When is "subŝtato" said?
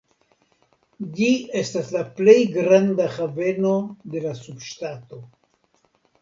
4.41-5.21